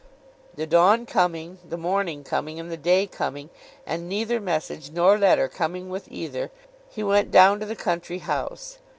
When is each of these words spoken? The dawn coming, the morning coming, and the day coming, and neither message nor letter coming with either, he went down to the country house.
The 0.55 0.65
dawn 0.65 1.05
coming, 1.05 1.59
the 1.63 1.77
morning 1.77 2.23
coming, 2.23 2.59
and 2.59 2.71
the 2.71 2.75
day 2.75 3.05
coming, 3.05 3.51
and 3.85 4.09
neither 4.09 4.39
message 4.39 4.89
nor 4.89 5.15
letter 5.15 5.47
coming 5.47 5.89
with 5.89 6.07
either, 6.11 6.49
he 6.89 7.03
went 7.03 7.29
down 7.29 7.59
to 7.59 7.67
the 7.67 7.75
country 7.75 8.17
house. 8.17 8.79